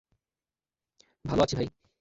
ভালো 1.25 1.41
আছি 1.43 1.55
ভাই। 1.55 1.67